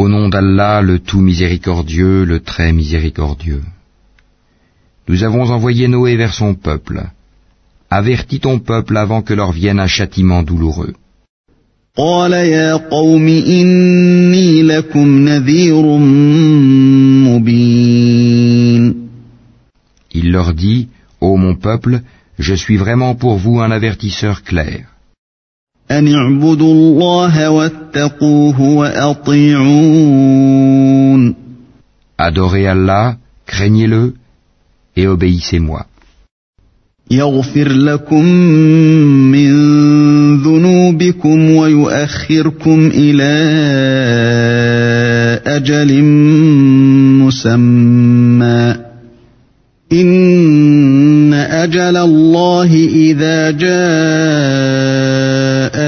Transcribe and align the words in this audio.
Au 0.00 0.08
nom 0.10 0.28
d'Allah, 0.28 0.82
le 0.82 0.98
tout 0.98 1.22
miséricordieux, 1.22 2.24
le 2.24 2.40
très 2.40 2.70
miséricordieux. 2.70 3.62
Nous 5.08 5.24
avons 5.24 5.46
envoyé 5.56 5.88
Noé 5.88 6.16
vers 6.16 6.34
son 6.34 6.52
peuple. 6.54 6.98
Avertis 7.88 8.40
ton 8.40 8.58
peuple 8.58 8.94
avant 8.98 9.22
que 9.22 9.32
leur 9.32 9.52
vienne 9.52 9.80
un 9.80 9.86
châtiment 9.86 10.42
douloureux. 10.42 10.92
Il 20.18 20.26
leur 20.36 20.52
dit, 20.52 20.88
Ô 21.22 21.36
mon 21.38 21.54
peuple, 21.54 22.02
je 22.38 22.54
suis 22.54 22.76
vraiment 22.76 23.14
pour 23.14 23.38
vous 23.38 23.60
un 23.60 23.70
avertisseur 23.70 24.42
clair. 24.42 24.95
أن 25.90 26.14
اعبدوا 26.14 26.72
الله 26.72 27.50
واتقوه 27.50 28.60
وأطيعون 28.60 30.16
Adorez 32.18 32.66
Allah, 32.66 33.16
craignez-le 33.46 34.14
et 34.96 35.06
obéissez-moi. 35.06 35.86
يغفر 37.10 37.68
لكم 37.68 38.24
من 39.30 39.52
ذنوبكم 40.42 41.50
ويؤخركم 41.50 42.90
إلى 42.94 43.32
أجل 45.46 46.02
مسمى 47.22 48.76
إن 49.92 51.34
أجل 51.34 51.96
الله 51.96 52.74
إذا 52.94 53.50
جاء 53.50 54.95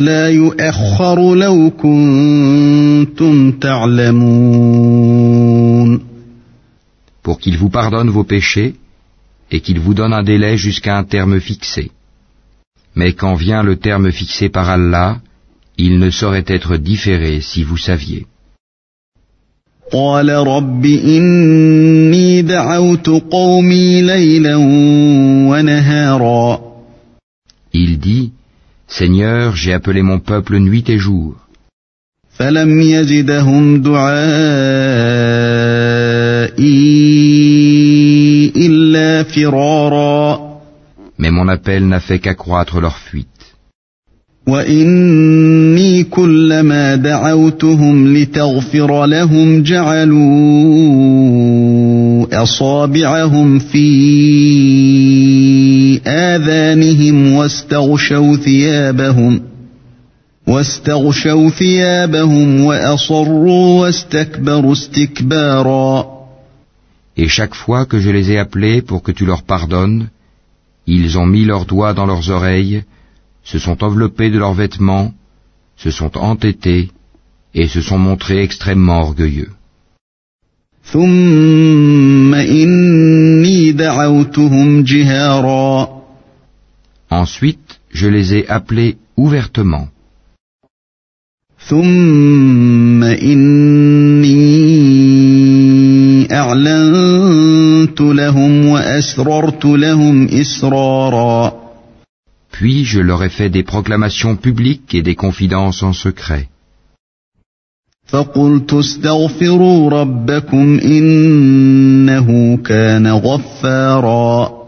لا 0.00 0.28
يؤخر 0.28 1.34
لو 1.34 1.70
كنتم 1.70 3.52
تعلمون 3.52 4.90
Pour 7.22 7.38
qu'il 7.38 7.56
vous 7.58 7.68
pardonne 7.70 8.10
vos 8.10 8.24
péchés 8.24 8.74
et 9.50 9.60
qu'il 9.60 9.78
vous 9.78 9.94
donne 9.94 10.14
un 10.14 10.22
délai 10.22 10.56
jusqu'à 10.56 10.96
un 10.96 11.04
terme 11.04 11.38
fixé. 11.40 11.90
Mais 12.94 13.12
quand 13.12 13.34
vient 13.34 13.62
le 13.62 13.76
terme 13.76 14.10
fixé 14.10 14.48
par 14.48 14.70
Allah, 14.70 15.20
il 15.78 15.98
ne 15.98 16.10
saurait 16.10 16.44
être 16.46 16.76
différé 16.76 17.40
si 17.40 17.62
vous 17.62 17.76
saviez. 17.76 18.26
قال 19.92 20.30
رب 20.30 20.84
إني 20.86 22.42
دعوت 22.42 23.08
قومي 23.08 24.02
ليلا 24.02 24.56
ونهارا 25.50 26.70
Il 27.72 27.98
dit, 27.98 28.32
Seigneur, 28.88 29.56
j'ai 29.56 29.72
appelé 29.72 30.02
mon 30.02 30.18
peuple 30.18 30.58
nuit 30.58 30.88
et 30.88 30.98
jour, 30.98 31.34
فلم 32.40 32.80
يزدهم 32.80 33.82
دعائي 33.82 34.10
إلا 38.56 39.22
فرارا 39.22 40.50
mais 41.18 41.30
mon 41.30 41.48
appel 41.48 41.86
n'a 41.86 42.00
fait 42.00 42.18
qu'accroître 42.18 42.80
leur 42.80 42.96
fuite. 42.96 43.26
وإني 44.48 46.04
كلما 46.04 46.94
دعوتهم 46.94 48.16
لتغفر 48.16 49.06
لهم 49.06 49.62
جعلوا 49.62 50.20
أصابعهم 52.42 53.58
في 53.58 53.80
آذانهم 56.34 57.32
واستغشوا 57.32 58.36
ثيابهم 58.36 59.42
واستغشوا 60.46 61.50
ثيابهم 61.50 62.64
وأصروا 62.64 63.80
واستكبروا 63.80 64.72
استكبارا 64.72 66.20
Et 67.16 67.28
chaque 67.28 67.54
fois 67.54 67.84
que 67.86 68.00
je 68.00 68.10
les 68.10 68.32
ai 68.32 68.38
appelés 68.38 68.80
pour 68.82 69.02
que 69.02 69.12
tu 69.12 69.26
leur 69.26 69.42
pardonnes, 69.42 70.08
ils 70.86 71.18
ont 71.18 71.26
mis 71.26 71.44
leurs 71.44 71.66
doigts 71.66 71.92
dans 71.92 72.06
leurs 72.06 72.30
oreilles, 72.30 72.82
se 73.44 73.58
sont 73.58 73.84
enveloppés 73.84 74.30
de 74.30 74.38
leurs 74.38 74.54
vêtements, 74.54 75.12
se 75.76 75.90
sont 75.90 76.16
entêtés 76.16 76.90
et 77.54 77.66
se 77.68 77.80
sont 77.80 77.98
montrés 77.98 78.42
extrêmement 78.42 79.00
orgueilleux. 79.00 79.50
ثم 80.84 82.34
إني 82.34 83.72
دعوتهم 83.72 84.82
جهارا 84.82 85.93
Ensuite, 87.10 87.80
je 87.90 88.08
les 88.08 88.34
ai 88.34 88.48
appelés 88.48 88.96
ouvertement. 89.16 89.88
ثم 91.68 93.04
إني 93.04 94.30
أعلنت 96.32 98.00
لهم 98.00 98.66
وأسررت 98.66 99.64
لهم 99.64 100.28
إسرارا 100.28 101.60
Puis 102.52 102.84
je 102.84 103.00
leur 103.00 103.22
ai 103.24 103.28
fait 103.30 103.48
des 103.50 103.62
proclamations 103.62 104.36
publiques 104.36 104.94
et 104.94 105.02
des 105.02 105.14
confidences 105.14 105.82
en 105.82 105.92
secret. 105.92 106.48
فقلت 108.06 108.72
استغفروا 108.74 109.90
ربكم 109.90 110.78
إنه 110.78 112.56
كان 112.56 113.06
غفارا 113.06 114.60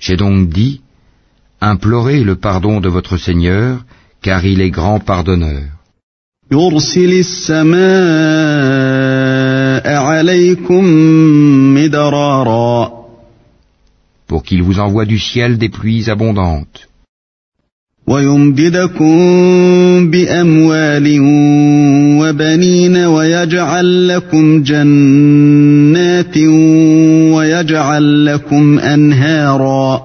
J'ai 0.00 0.16
donc 0.16 0.48
dit, 0.48 0.80
implorez 1.62 2.20
le 2.24 2.36
pardon 2.36 2.80
de 2.80 2.88
votre 2.88 3.16
Seigneur, 3.16 3.84
car 4.22 4.44
il 4.44 4.60
est 4.60 4.70
grand 4.70 5.00
pardonneur. 5.00 5.62
يرسل 6.52 7.12
السماء 7.12 7.78
عليكم 9.96 10.84
مدرارا 11.74 12.98
pour 14.28 14.42
qu'il 14.42 14.62
vous 14.62 14.78
envoie 14.78 15.04
du 15.06 15.18
ciel 15.18 15.58
des 15.58 15.68
pluies 15.68 16.08
abondantes, 16.10 16.88
ويمددكم 18.06 19.20
بأموال 20.10 21.18
وبنين 22.20 22.96
ويجعل 22.96 24.08
لكم 24.08 24.62
جنات 24.62 26.38
ويجعل 27.36 28.26
لكم 28.26 28.78
أنهارا 28.78 30.01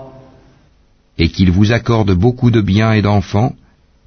et 1.18 1.28
qu'il 1.30 1.50
vous 1.50 1.72
accorde 1.72 2.12
beaucoup 2.12 2.50
de 2.50 2.60
biens 2.60 2.92
et 2.92 3.02
d'enfants, 3.02 3.52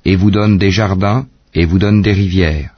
et 0.06 0.16
vous 0.16 0.32
donne 0.32 0.58
des 0.58 0.72
jardins, 0.72 1.26
et 1.54 1.66
vous 1.66 1.80
donne 1.80 2.02
des 2.02 2.14
rivières. 2.14 2.72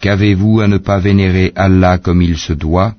Qu'avez-vous 0.00 0.60
à 0.60 0.68
ne 0.68 0.78
pas 0.78 0.98
vénérer 0.98 1.52
Allah 1.54 1.98
comme 1.98 2.22
il 2.22 2.36
se 2.36 2.52
doit? 2.52 2.94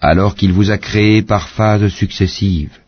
Alors 0.00 0.34
qu'il 0.34 0.52
vous 0.52 0.70
a 0.70 0.78
créé 0.78 1.22
par 1.22 1.48
phases 1.48 1.88
successives. 1.88 2.78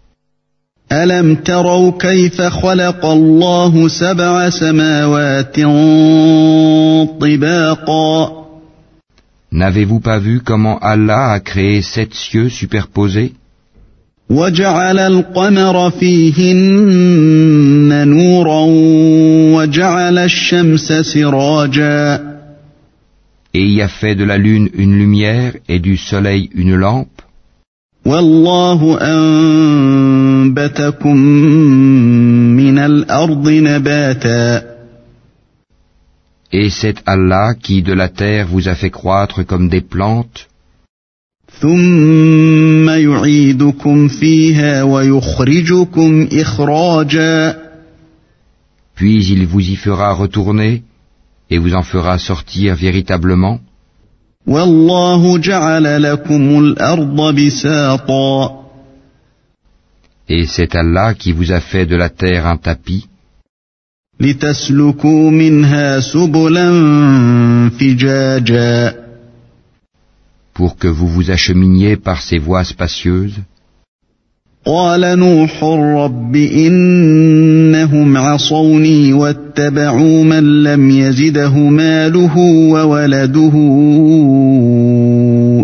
ألم 0.92 1.36
تروا 1.36 1.92
كيف 2.00 2.42
خلق 2.42 3.06
الله 3.06 3.88
سبع 3.88 4.50
سماوات 4.50 5.56
طباقا 7.22 8.44
N'avez-vous 9.54 10.00
pas 10.00 10.18
vu 10.18 10.42
comment 10.44 10.80
Allah 10.80 11.32
a 11.32 11.40
créé 11.40 11.82
sept 11.84 12.14
cieux 12.14 12.50
superposés 12.50 13.34
وجعل 14.30 15.00
القمر 15.00 15.90
فيهن 15.90 16.48
نورا 18.08 18.66
وجعل 19.56 20.18
الشمس 20.18 20.94
سراجا 20.94 22.34
et 23.56 23.68
y 23.68 23.82
a 23.84 23.88
fait 23.88 24.16
de 24.16 24.24
la 24.24 24.38
lune 24.38 24.70
une 24.74 24.98
lumière 24.98 25.54
et 25.70 25.80
du 25.80 25.98
soleil 25.98 26.50
une 26.56 26.76
lampe 26.76 27.22
والله 28.06 28.98
أنبتكم 30.49 31.17
من 32.57 32.79
الأرض 32.79 33.49
نباتا 33.49 34.79
Et 36.51 36.71
c'est 36.71 37.03
Allah 37.07 37.53
qui 37.63 37.83
de 37.83 37.93
la 37.93 38.09
terre 38.09 38.47
vous 38.47 38.69
a 38.69 38.75
fait 38.75 38.91
croître 38.91 39.45
comme 39.45 39.69
des 39.69 39.83
plantes, 39.83 40.47
ثم 41.61 42.89
يعيدكم 42.89 44.09
فيها 44.09 44.83
ويخرجكم 44.83 46.29
إخراجا 46.33 47.57
Puis 48.95 49.27
il 49.31 49.47
vous 49.47 49.61
y 49.61 49.77
fera 49.77 50.13
retourner 50.13 50.83
et 51.51 51.59
vous 51.59 51.75
en 51.75 51.83
fera 51.83 52.19
sortir 52.19 52.75
véritablement. 52.75 53.61
والله 54.47 55.39
جعل 55.39 56.03
لكم 56.03 56.59
الأرض 56.59 57.35
بساطا 57.35 58.58
Et 60.30 60.46
c'est 60.46 60.76
Allah 60.76 61.14
qui 61.14 61.32
vous 61.32 61.52
a 61.52 61.60
fait 61.60 61.86
de 61.86 61.96
la 61.96 62.10
terre 62.10 62.46
un 62.48 62.58
tapis 62.58 63.08
لتسلكوا 64.20 65.32
منها 65.32 66.00
سبلا 66.00 66.70
فجاجا 67.70 68.94
pour 70.54 70.78
que 70.78 70.88
vous 70.88 71.08
vous 71.08 71.32
acheminiez 71.32 71.98
par 71.98 72.22
ces 72.22 72.38
voies 72.38 72.64
spacieuses. 72.64 73.40
قال 74.66 75.20
نوح 75.20 75.64
رب 75.64 76.36
إنهم 76.36 78.18
عصوني 78.18 79.14
واتبعوا 79.14 80.24
من 80.24 80.64
لم 80.64 80.90
يزده 80.90 81.58
ماله 81.58 82.38
وولده 82.38 83.54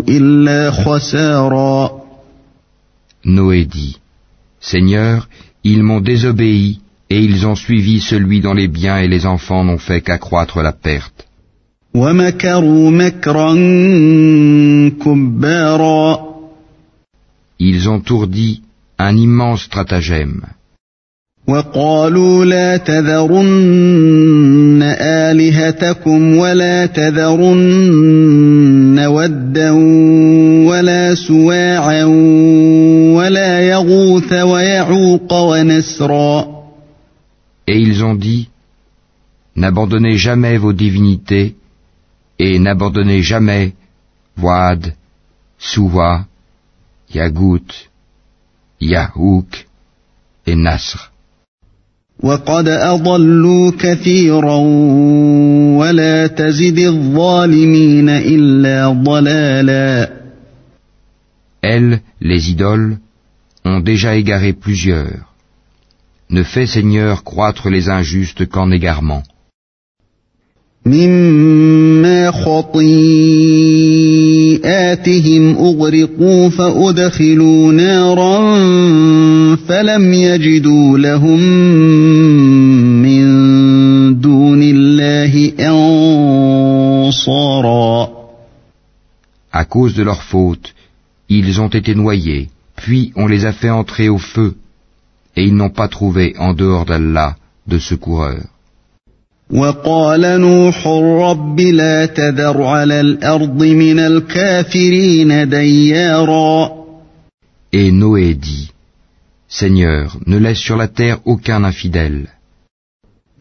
إلا 0.08 0.70
خسارا 0.70 2.00
Noé 3.24 3.64
dit, 3.66 3.96
Seigneur, 4.64 5.28
ils 5.64 5.82
m'ont 5.82 6.00
désobéi 6.00 6.80
et 7.08 7.18
ils 7.18 7.46
ont 7.46 7.56
suivi 7.56 8.00
celui 8.00 8.40
dont 8.40 8.54
les 8.54 8.68
biens 8.68 8.98
et 8.98 9.08
les 9.08 9.26
enfants 9.26 9.64
n'ont 9.64 9.78
fait 9.78 10.00
qu'accroître 10.00 10.62
la 10.62 10.72
perte. 10.72 11.26
ومكروا 11.94 12.90
مكرا 12.90 13.54
كبارا 15.04 16.30
Ils 17.58 17.90
ont 17.90 18.02
ourdi 18.10 18.62
un 18.98 19.16
immense 19.16 19.64
stratagème. 19.64 20.42
وقالوا 21.48 22.44
لا 22.44 22.76
تذرن 22.76 24.82
آلهتكم 25.00 26.36
ولا 26.36 26.86
تذرن 26.86 28.98
ودا 29.06 29.70
ولا 30.70 31.14
سواعا 31.14 32.04
Et 37.66 37.78
ils 37.78 38.04
ont 38.04 38.14
dit, 38.14 38.48
N'abandonnez 39.56 40.16
jamais 40.16 40.56
vos 40.58 40.72
divinités, 40.72 41.56
et 42.38 42.58
n'abandonnez 42.58 43.22
jamais 43.22 43.74
Wad, 44.40 44.94
Suwa, 45.58 46.24
Yagout, 47.14 47.68
Yahouk 48.80 49.66
et 50.46 50.56
Nasr. 50.56 51.10
وقد 52.22 52.68
أضلوا 52.68 53.70
كثيرا 53.78 54.56
ولا 55.76 56.26
تزد 56.26 56.78
الظالمين 56.78 58.08
إلا 58.08 58.88
ضلالا 59.04 60.20
Elles, 61.62 62.00
les 62.20 62.50
idoles, 62.50 62.98
ont 63.64 63.80
déjà 63.80 64.16
égaré 64.16 64.52
plusieurs. 64.52 65.26
Ne 66.30 66.42
fais 66.42 66.66
Seigneur 66.66 67.24
croître 67.24 67.68
les 67.68 67.88
injustes 67.88 68.46
qu'en 68.48 68.70
égarement. 68.70 69.22
مما 70.86 72.30
خطيئاتهم 72.30 72.76
أغرقوا 75.56 76.48
فأدخلوا 76.48 77.72
نارا 77.72 78.40
فلم 79.56 80.12
يجدوا 80.12 80.98
لهم 80.98 81.40
من 83.02 83.20
دون 84.20 84.62
الله 84.62 85.52
أنصارا 87.08 88.20
À 89.52 89.64
cause 89.64 89.94
de 89.94 90.04
leur 90.04 90.22
faute, 90.22 90.74
ils 91.28 91.60
ont 91.60 91.68
été 91.68 91.94
noyés, 91.94 92.48
puis 92.76 93.12
on 93.16 93.26
les 93.26 93.44
a 93.46 93.52
fait 93.52 93.70
entrer 93.70 94.08
au 94.08 94.18
feu, 94.18 94.56
et 95.36 95.44
ils 95.44 95.54
n'ont 95.54 95.70
pas 95.70 95.88
trouvé 95.88 96.34
en 96.38 96.52
dehors 96.54 96.86
d'Allah 96.86 97.36
de 97.66 97.78
secoureurs. 97.78 98.48
وقال 99.50 100.40
نوح 100.40 100.86
رب 101.30 101.60
لا 101.60 102.06
تذر 102.06 102.62
على 102.62 103.00
الأرض 103.00 103.62
من 103.62 103.98
الكافرين 103.98 105.48
ديارا 105.48 106.80
Et 107.72 107.92
Noé 107.92 108.34
dit, 108.34 108.72
Seigneur, 109.48 110.16
ne 110.26 110.38
laisse 110.38 110.58
sur 110.58 110.76
la 110.76 110.88
terre 110.88 111.18
aucun 111.24 111.64
infidèle. 111.64 112.28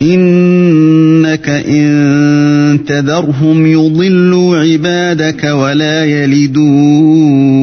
إنك 0.02 1.50
إن 1.50 2.80
تذرهم 2.88 3.66
يضلوا 3.66 4.58
عبادك 4.58 5.44
ولا 5.44 6.06
يلدوا 6.06 7.63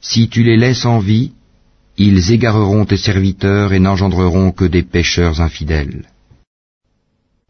Si 0.00 0.28
tu 0.28 0.42
les 0.42 0.56
laisses 0.56 0.84
en 0.84 0.98
vie, 0.98 1.30
ils 1.98 2.32
égareront 2.32 2.84
tes 2.84 2.96
serviteurs 2.96 3.72
et 3.72 3.78
n'engendreront 3.78 4.50
que 4.50 4.64
des 4.64 4.82
pécheurs 4.82 5.40
infidèles. 5.40 6.02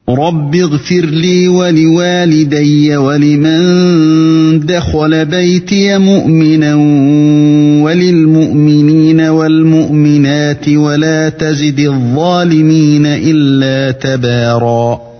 رب 0.08 0.54
اغفر 0.54 1.04
لي 1.06 1.48
ولوالدي 1.48 2.96
ولمن 2.96 4.66
دخل 4.66 5.24
بيتي 5.24 5.98
مؤمنا 5.98 6.74
وللمؤمنين 7.84 9.20
والمؤمنات 9.20 10.68
ولا 10.68 11.28
تزد 11.28 11.80
الظالمين 11.80 13.06
إلا 13.06 13.90
تبارا 13.90 15.12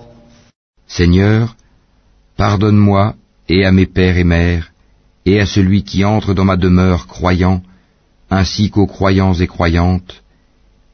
Seigneur, 0.87 1.55
pardonne-moi 2.38 3.16
et 3.48 3.66
à 3.66 3.72
mes 3.72 3.86
pères 3.86 4.16
et 4.16 4.24
mères, 4.24 4.72
et 5.26 5.40
à 5.40 5.46
celui 5.46 5.82
qui 5.82 6.04
entre 6.04 6.32
dans 6.32 6.44
ma 6.44 6.56
demeure 6.56 7.06
croyant, 7.06 7.62
ainsi 8.30 8.70
qu'aux 8.70 8.86
croyants 8.86 9.34
et 9.34 9.48
croyantes, 9.48 10.22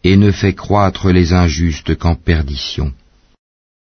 et 0.02 0.16
ne 0.16 0.32
fais 0.32 0.54
croître 0.54 1.10
les 1.10 1.32
injustes 1.32 1.94
qu'en 1.96 2.14
perdition. 2.14 2.92